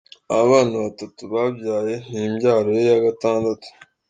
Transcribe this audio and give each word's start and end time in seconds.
Aba 0.33 0.45
bana 0.51 0.75
batatu 0.85 1.21
yabyaye 1.33 1.95
ni 2.09 2.21
imbyaro 2.27 2.69
ye 2.77 2.83
ya 2.91 2.97
gatandatu. 3.05 3.67